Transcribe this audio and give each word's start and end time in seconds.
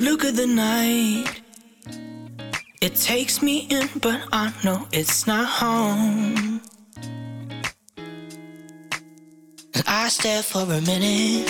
look 0.00 0.24
at 0.24 0.34
the 0.34 0.46
night. 0.46 1.42
It 2.80 2.96
takes 2.96 3.42
me 3.42 3.66
in, 3.70 3.88
but 4.00 4.20
I 4.32 4.52
know 4.64 4.88
it's 4.92 5.26
not 5.26 5.46
home. 5.46 6.62
I 9.86 10.08
stare 10.08 10.42
for 10.42 10.62
a 10.62 10.80
minute. 10.80 11.46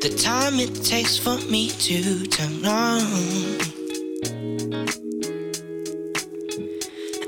The 0.00 0.14
time 0.16 0.60
it 0.60 0.74
takes 0.84 1.16
for 1.18 1.36
me 1.50 1.70
to 1.70 2.26
turn 2.26 2.64
on. 2.64 3.02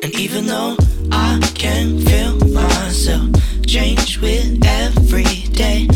And 0.02 0.15
even 0.15 0.46
though 0.46 0.77
I 1.10 1.41
can 1.54 1.98
feel 2.01 2.37
myself 2.52 3.30
change 3.66 4.20
with 4.20 4.65
every 4.65 5.24
day. 5.52 5.88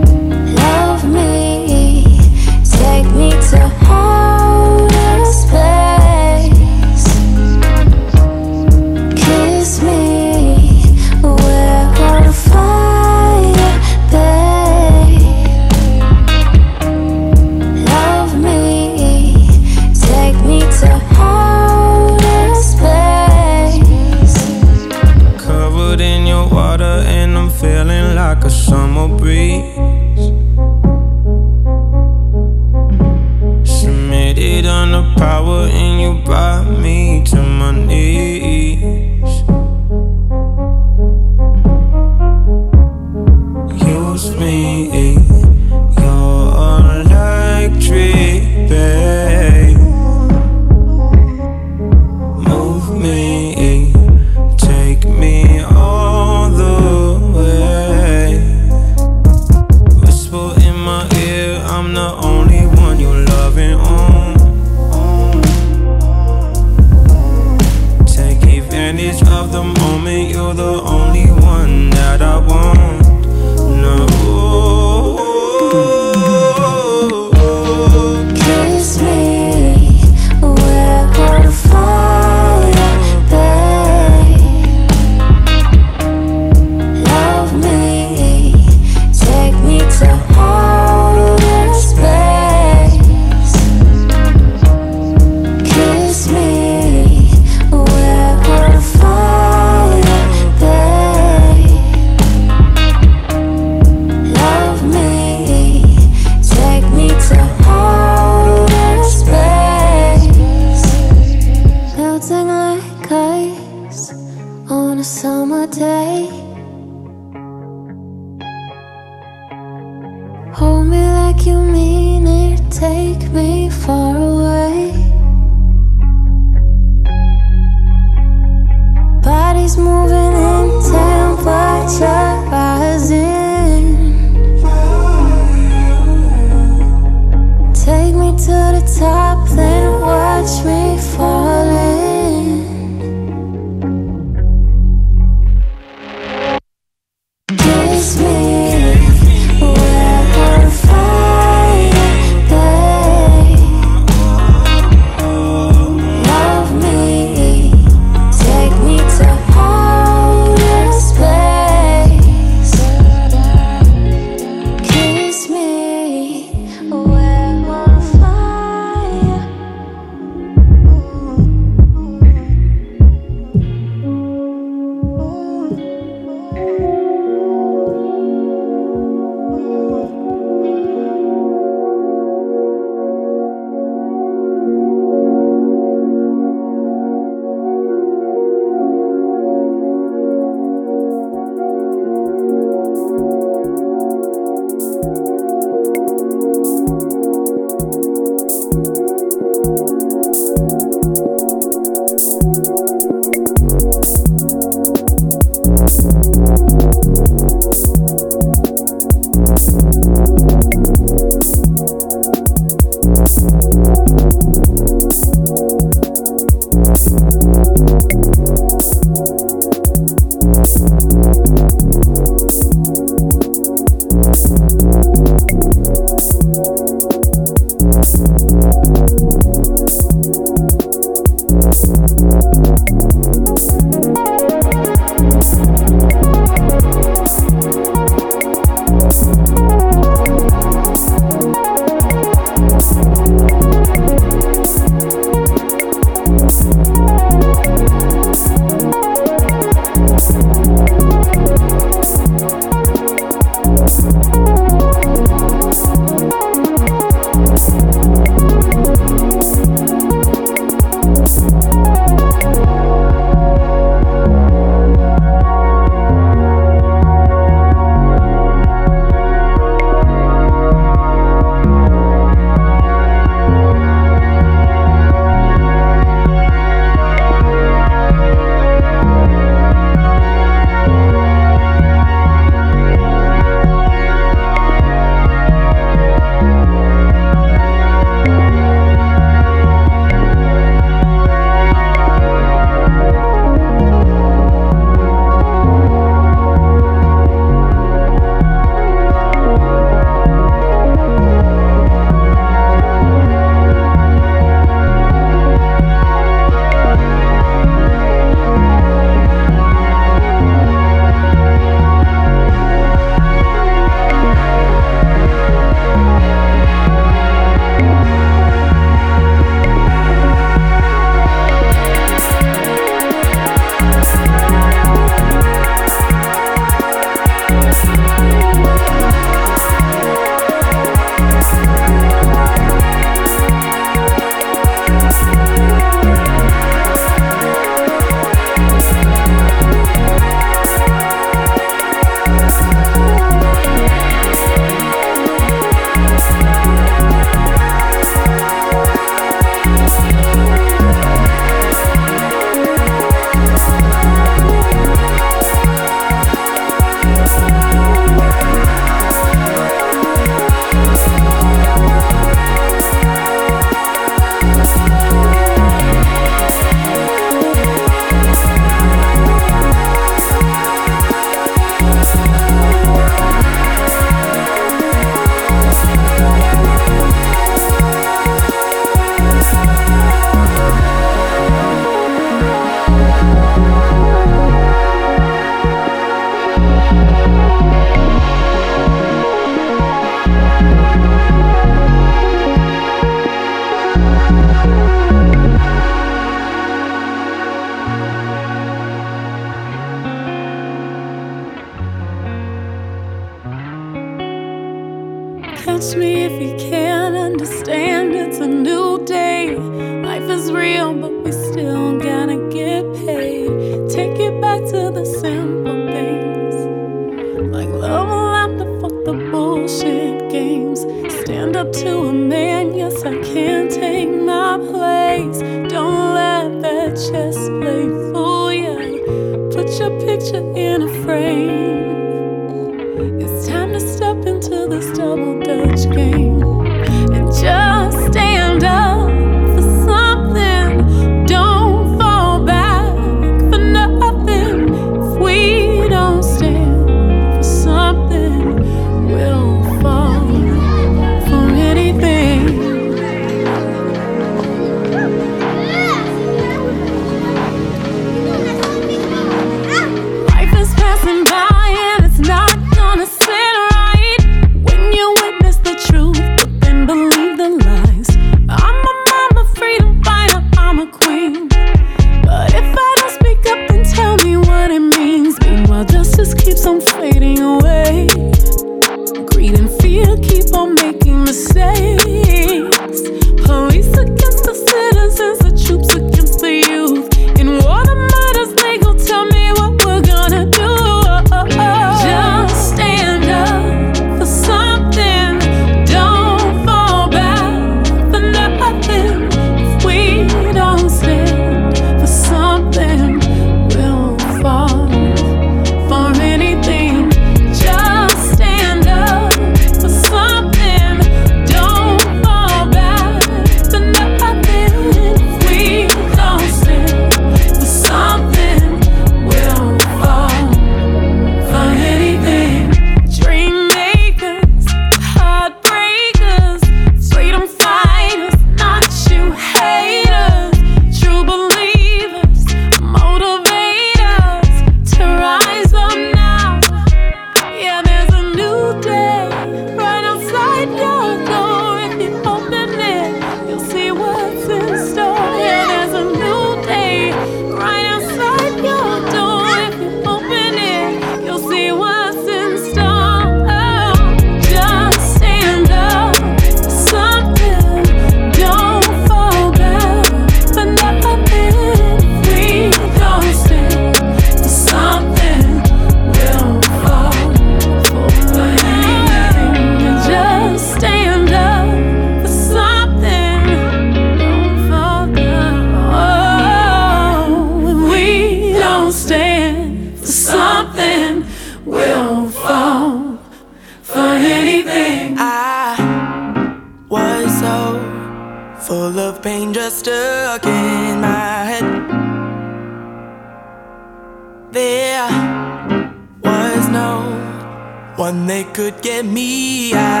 could 598.61 598.79
get 598.83 599.03
me 599.03 599.73
out. 599.73 600.00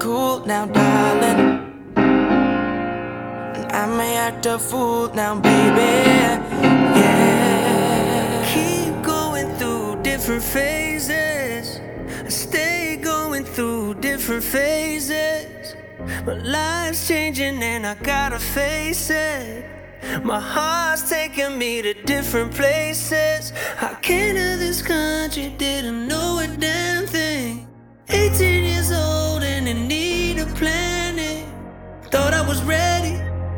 cool 0.00 0.40
now, 0.46 0.64
darling. 0.66 1.60
I 3.70 3.86
may 3.86 4.16
act 4.16 4.46
a 4.46 4.58
fool 4.58 5.12
now, 5.14 5.38
baby. 5.38 5.92
Yeah. 6.98 7.20
Keep 8.52 9.02
going 9.04 9.54
through 9.56 10.02
different 10.02 10.42
phases. 10.42 11.80
I 12.24 12.28
stay 12.30 12.98
going 13.02 13.44
through 13.44 13.94
different 14.00 14.42
phases. 14.42 15.76
But 16.24 16.44
life's 16.44 17.06
changing 17.06 17.62
and 17.62 17.86
I 17.86 17.94
gotta 17.94 18.38
face 18.38 19.10
it. 19.10 19.66
My 20.24 20.40
heart's 20.40 21.08
taking 21.10 21.58
me 21.58 21.82
to 21.82 21.92
different 22.04 22.52
places. 22.54 23.52
I 23.80 23.94
came 24.00 24.34
to 24.34 24.56
this 24.64 24.80
country, 24.80 25.54
didn't 25.58 26.08
know 26.08 26.38
a 26.38 26.46
damn 26.56 27.06
thing. 27.06 27.66
18 28.08 28.64
years 28.64 28.90
old 28.90 29.29
in 29.70 29.86
need 29.86 30.38
of 30.38 30.52
planning. 30.56 31.46
Thought 32.10 32.34
I 32.34 32.42
was 32.46 32.60
ready, 32.64 33.14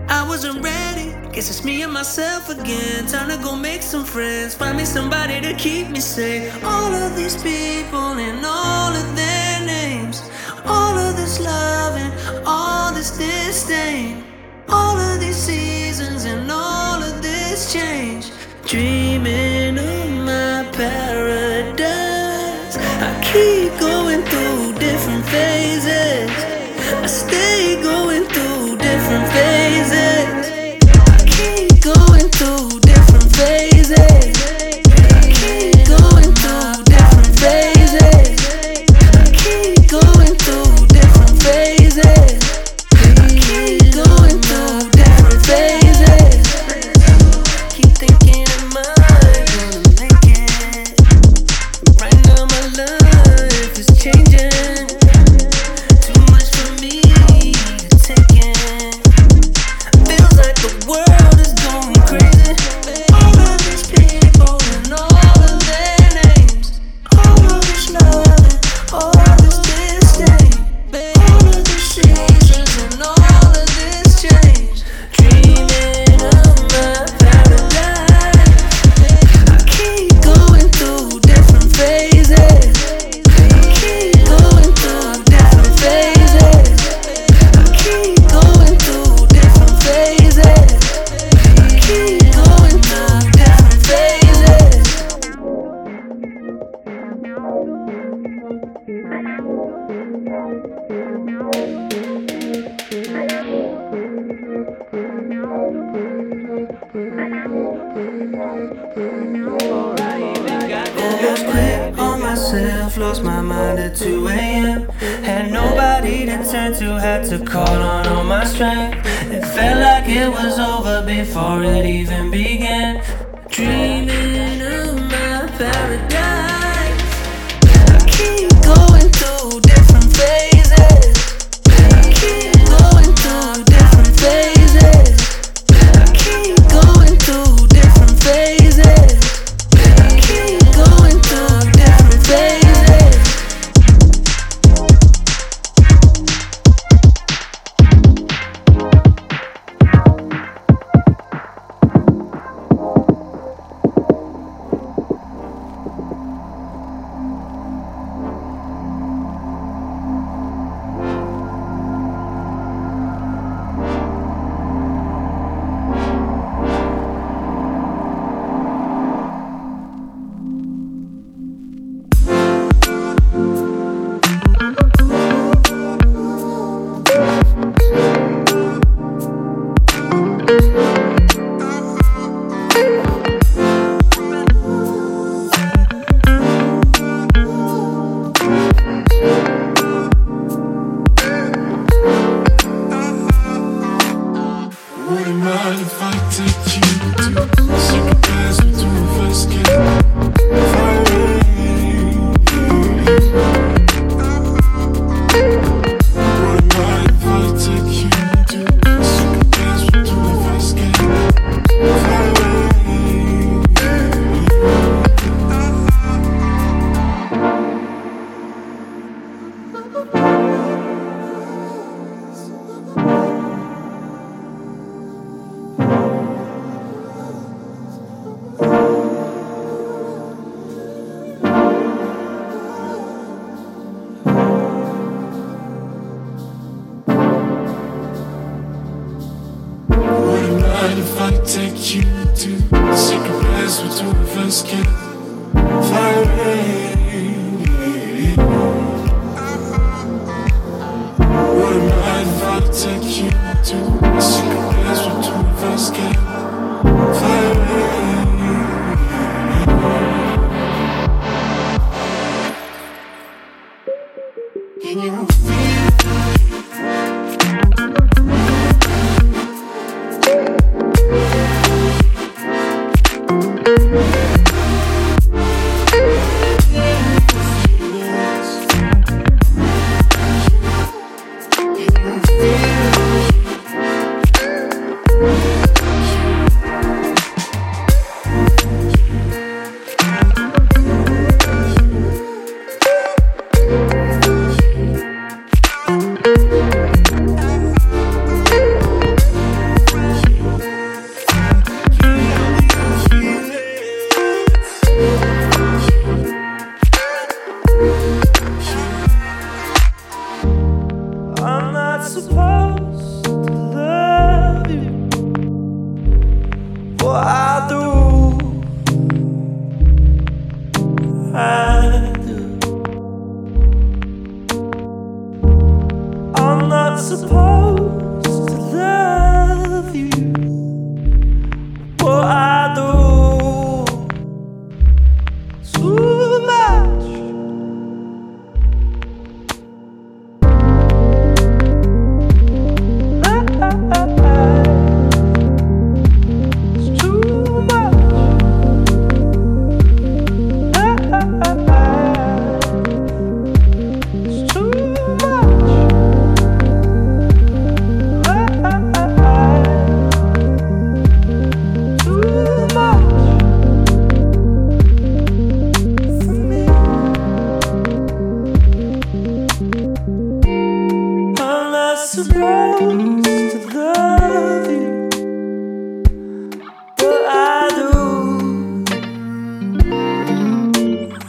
I 0.09 0.23
wasn't 0.29 0.63
ready. 0.63 1.09
Guess 1.33 1.49
it's 1.49 1.65
me 1.65 1.83
and 1.83 1.93
myself 1.93 2.51
again. 2.51 3.07
Time 3.07 3.29
to 3.31 3.43
go 3.43 3.57
make 3.57 3.81
some 3.81 4.05
friends, 4.05 4.55
find 4.55 4.77
me 4.77 4.85
somebody 4.85 5.41
to 5.41 5.55
keep 5.55 5.89
me 5.89 6.01
safe. 6.01 6.45
All 6.65 6.93
of 7.05 7.17
these 7.17 7.37
people 7.43 8.13
and 8.29 8.45
all 8.45 8.93
of 9.03 9.09
their 9.17 9.65
names, 9.65 10.23
all 10.67 10.97
of 10.99 11.17
this 11.17 11.41
love 11.41 11.95
and 11.97 12.13
all 12.47 12.93
this 12.93 13.17
disdain, 13.17 14.23
all 14.69 14.99
of 14.99 15.19
these 15.19 15.41
seasons 15.51 16.27
and 16.27 16.51
all 16.51 17.03
of 17.03 17.23
this 17.23 17.73
change. 17.73 18.31
Dreaming 18.67 19.79
of 19.79 20.11
my 20.29 20.69
paradise, 20.73 22.77
I 23.09 23.11
keep 23.33 23.71
going 23.81 24.23
through 24.31 24.79
different 24.79 25.25
phases. 25.27 25.72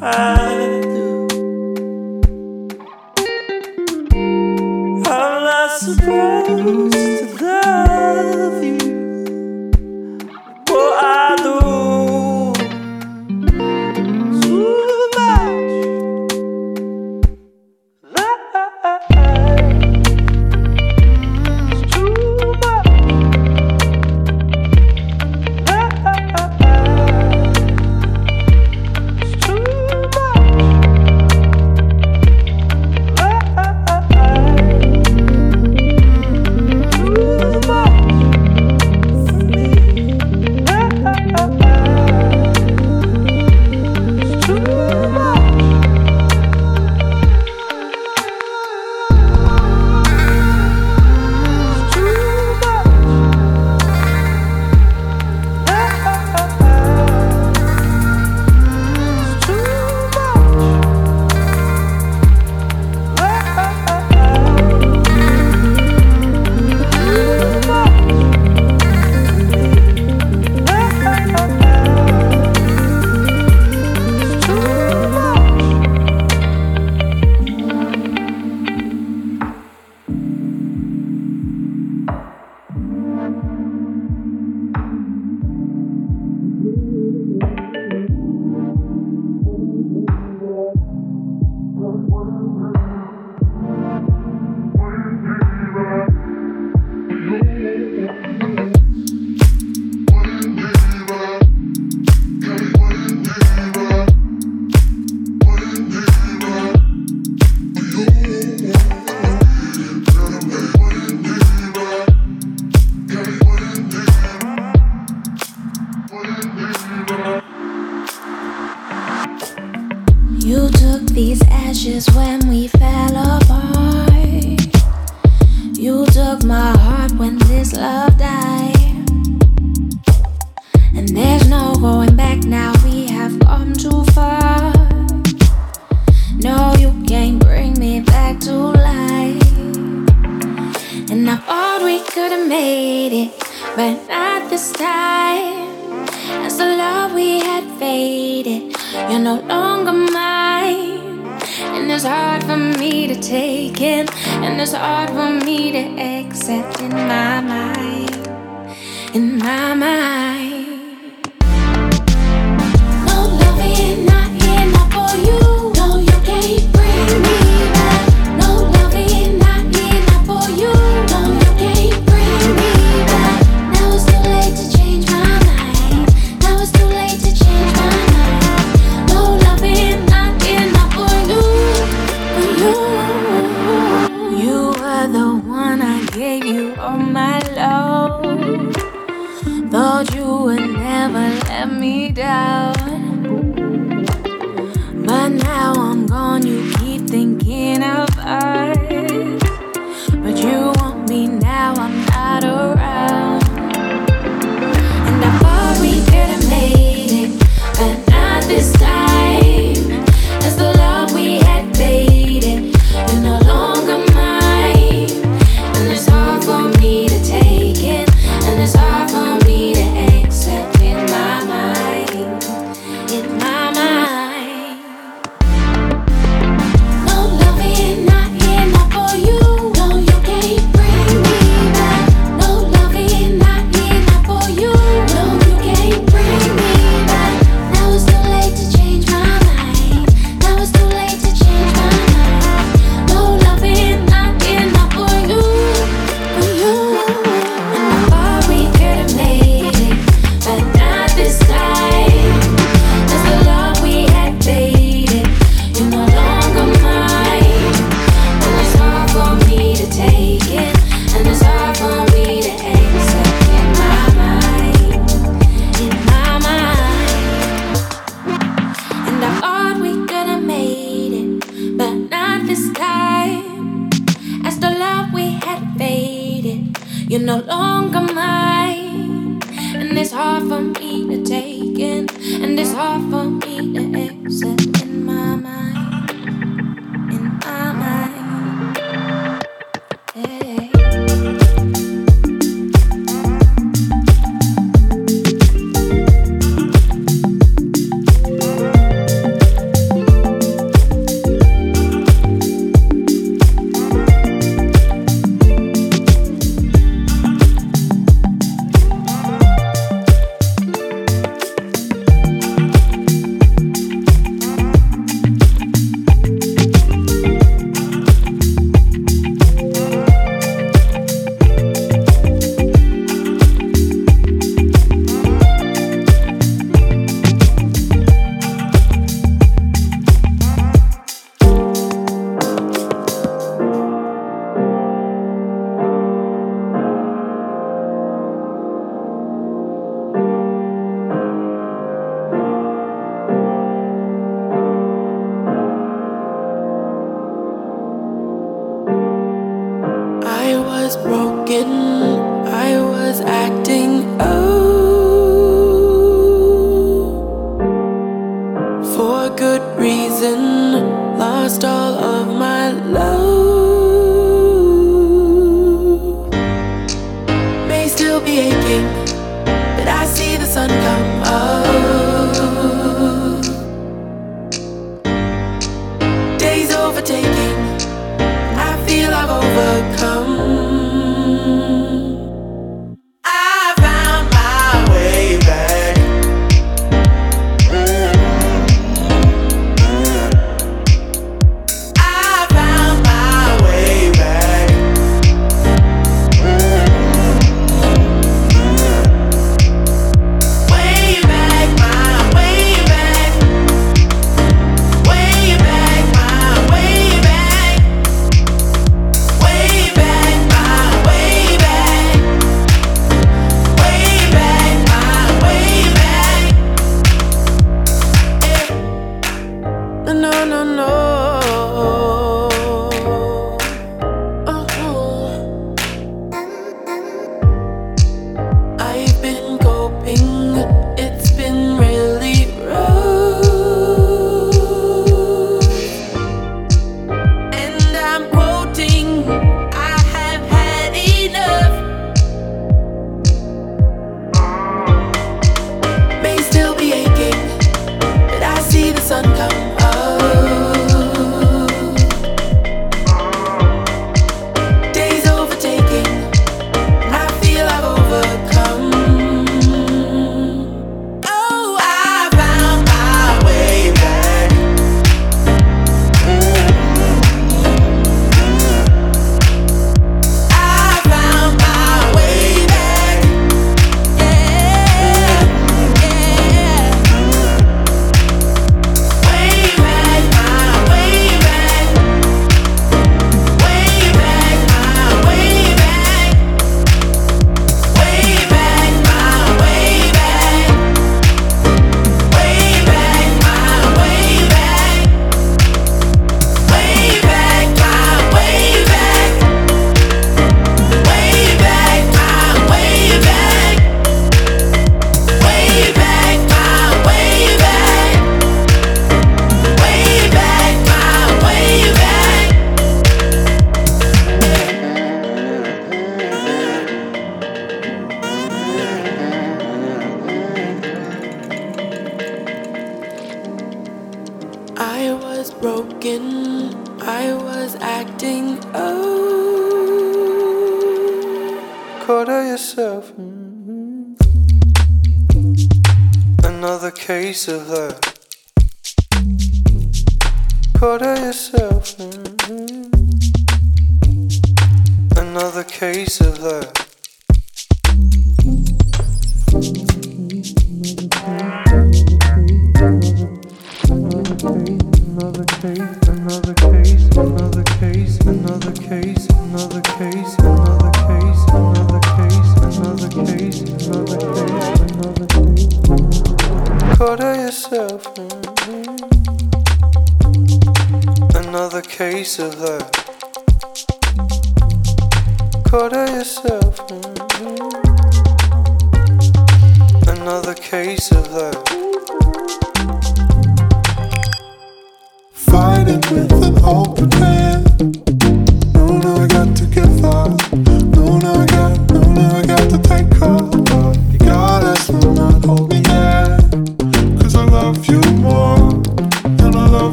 high. 0.00 0.59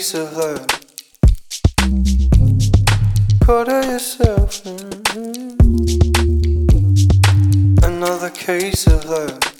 Another 0.00 0.08
case, 0.08 0.14
another 0.14 1.90
case, 3.90 4.62
another 7.82 8.30
case, 8.30 8.86
another 8.86 9.38
case. 9.38 9.59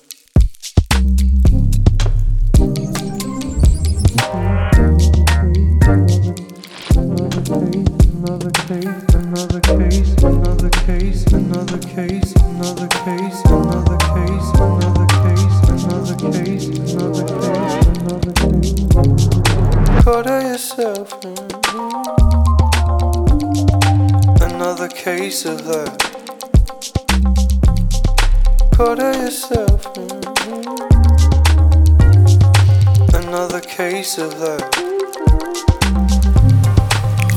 face 34.11 34.19
of 34.19 34.41
love. 34.41 34.61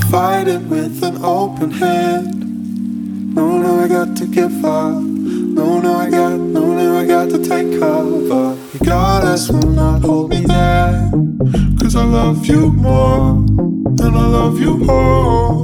Fight 0.09 0.47
it 0.47 0.61
with 0.61 1.03
an 1.03 1.23
open 1.23 1.71
hand. 1.71 3.35
No, 3.35 3.57
no, 3.57 3.83
I 3.83 3.87
got 3.87 4.15
to 4.17 4.25
give 4.25 4.63
up. 4.65 5.01
No, 5.01 5.79
no, 5.79 5.95
I 5.95 6.09
got, 6.09 6.39
no, 6.39 6.73
no, 6.73 6.97
I 6.97 7.05
got 7.05 7.29
to 7.29 7.37
take 7.37 7.79
cover. 7.79 8.57
Your 8.73 8.83
goddess 8.83 9.49
will 9.49 9.69
not 9.69 10.01
hold 10.01 10.29
me 10.29 10.41
there. 10.45 11.11
Cause 11.79 11.95
I 11.95 12.05
love 12.05 12.45
you 12.45 12.71
more, 12.71 13.35
and 13.35 14.01
I 14.01 14.27
love 14.27 14.59
you 14.59 14.77
more. 14.77 15.62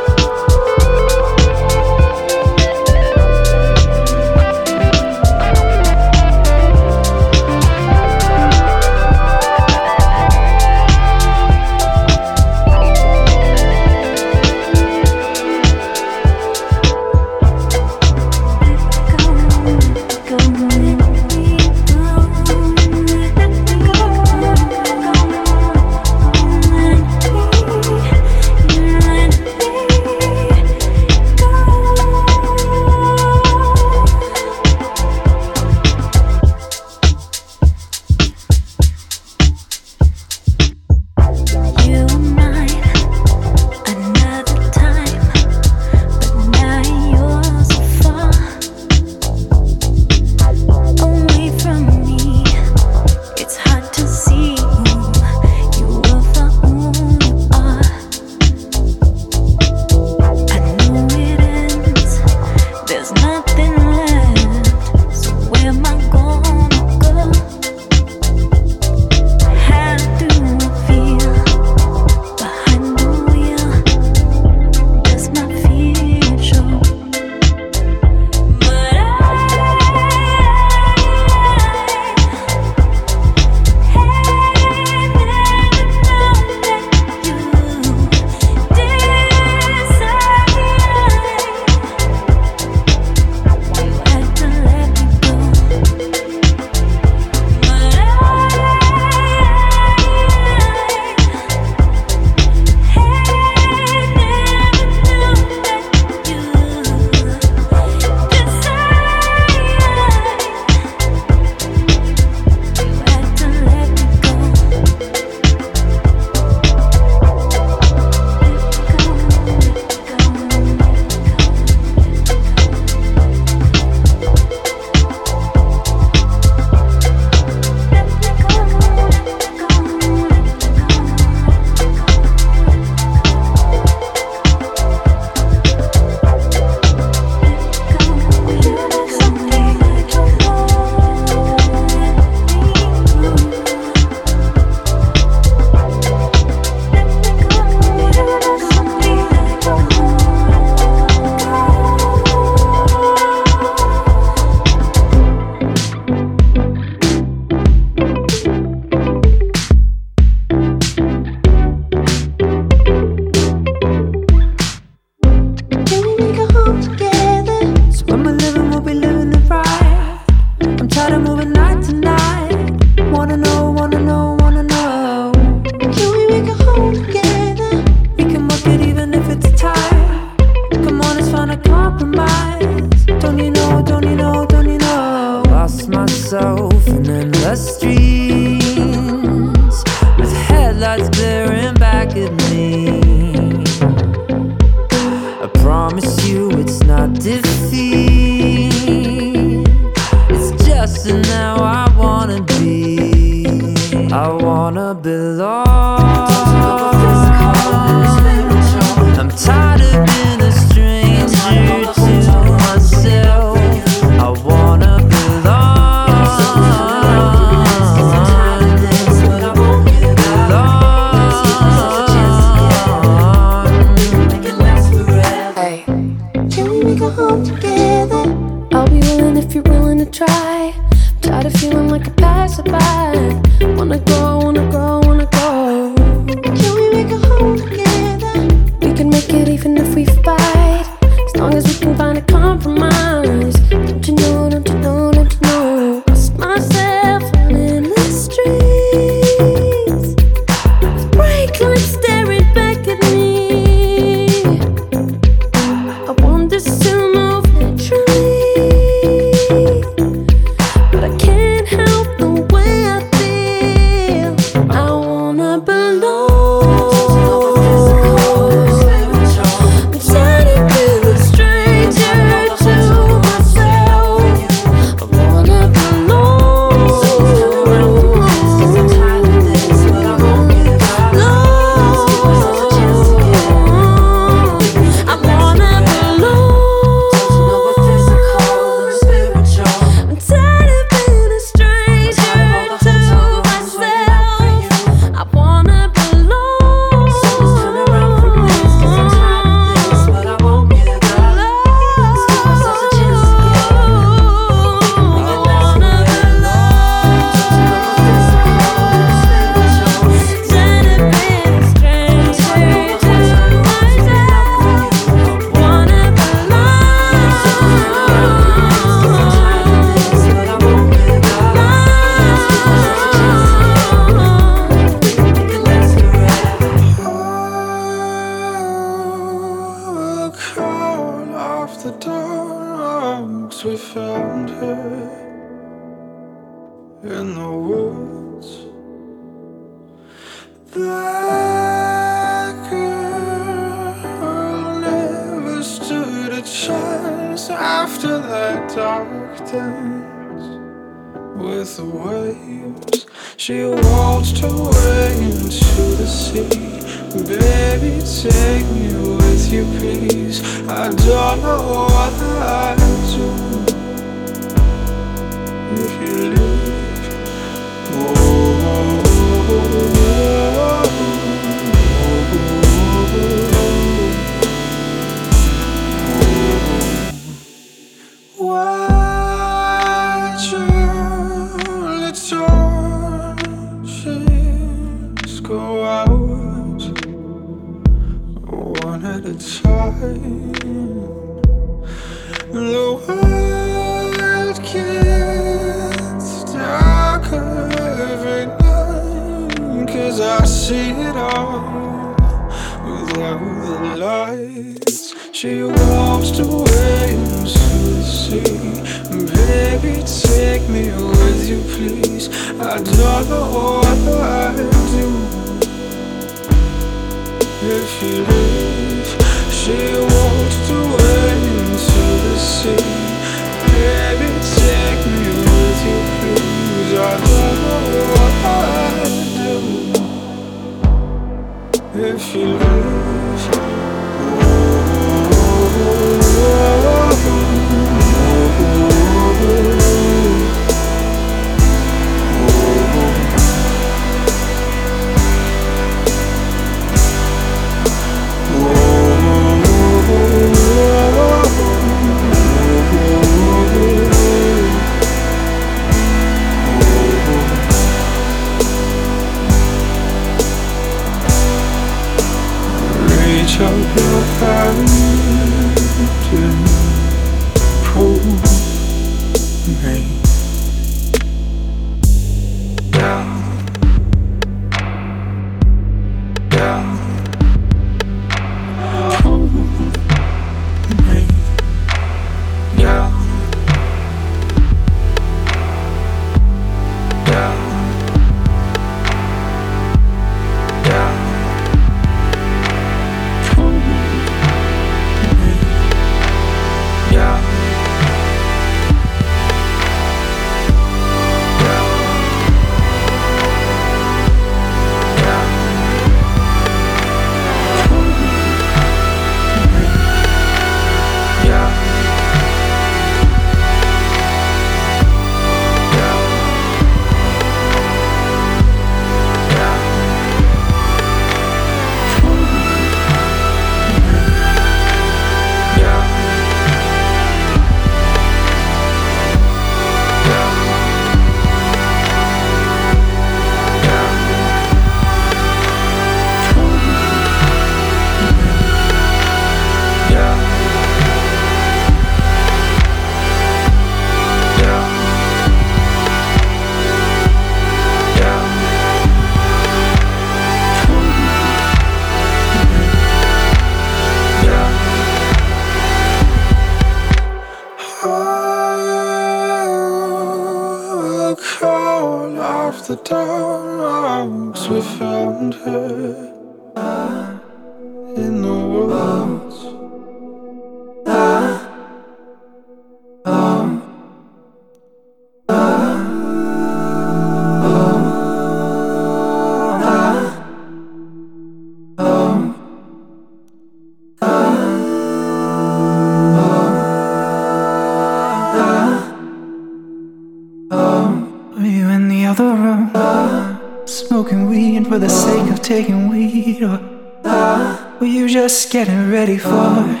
Getting 598.70 599.10
ready 599.10 599.36
for 599.36 600.00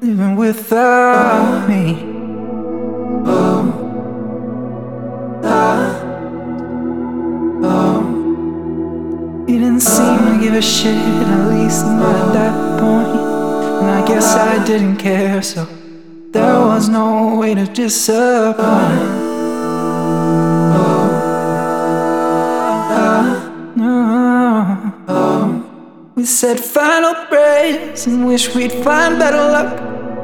living 0.00 0.36
without 0.36 1.68
me? 1.68 2.02
Oh. 3.26 3.62
Ah. 5.44 6.00
Oh. 7.62 8.00
You 9.46 9.58
didn't 9.58 9.80
seem 9.80 10.16
to 10.16 10.38
give 10.40 10.54
a 10.54 10.62
shit, 10.62 10.96
at 10.96 11.48
least 11.50 11.84
not 11.84 12.16
at 12.16 12.32
that 12.32 12.80
point. 12.80 13.20
And 13.82 13.90
I 13.90 14.06
guess 14.08 14.34
I 14.34 14.64
didn't 14.64 14.96
care, 14.96 15.42
so 15.42 15.66
there 16.30 16.58
was 16.60 16.88
no 16.88 17.36
way 17.36 17.54
to 17.54 17.66
disappoint. 17.66 18.56
Oh. 20.72 21.26
We 26.16 26.24
said 26.24 26.58
final 26.58 27.14
and 27.56 28.26
wish 28.26 28.54
we'd 28.54 28.72
find 28.84 29.18
better 29.18 29.38
luck. 29.38 29.80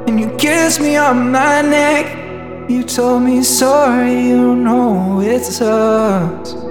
And 0.06 0.20
you 0.20 0.28
kissed 0.36 0.80
me 0.80 0.96
on 0.96 1.30
my 1.30 1.62
neck. 1.62 2.68
You 2.68 2.82
told 2.82 3.22
me 3.22 3.42
sorry, 3.42 4.28
you 4.28 4.54
know 4.54 5.20
it 5.20 5.42
sucks. 5.44 6.61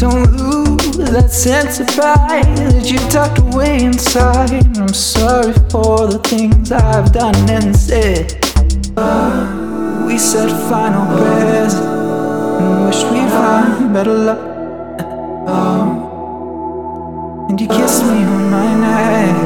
Don't 0.00 0.32
lose 0.32 0.96
that 0.96 1.30
sense 1.30 1.78
of 1.78 1.86
pride 1.88 2.56
that 2.56 2.90
you 2.90 2.98
tucked 3.10 3.38
away 3.38 3.84
inside. 3.84 4.50
I'm 4.78 4.94
sorry 4.94 5.52
for 5.68 6.06
the 6.06 6.18
things 6.24 6.72
I've 6.72 7.12
done 7.12 7.36
and 7.50 7.76
said. 7.76 8.32
We 10.06 10.16
said 10.16 10.48
final 10.70 11.04
prayers 11.18 11.74
and 11.74 12.86
wish 12.86 13.02
we'd 13.12 13.28
find 13.28 13.92
better 13.92 14.14
luck. 14.14 14.40
And 17.50 17.60
you 17.60 17.68
kissed 17.68 18.02
me 18.04 18.24
on 18.24 18.50
my 18.50 18.74
neck 18.80 19.36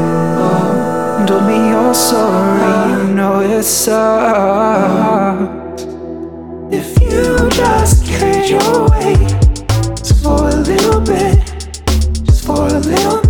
and 1.18 1.26
told 1.26 1.46
me 1.48 1.56
you're 1.70 1.94
sorry. 1.94 3.08
You 3.08 3.14
know 3.14 3.40
it 3.40 3.64
sucks. 3.64 5.50
If 6.70 6.96
you 7.02 7.50
just 7.50 8.06
gave 8.06 8.50
your 8.50 8.88
way, 8.88 9.16
little 10.24 10.43
bit, 11.04 11.38
just 12.24 12.46
for 12.46 12.66
a 12.66 12.78
little 12.78 13.23